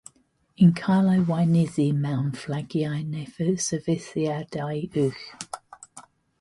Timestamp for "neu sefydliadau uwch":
3.11-5.25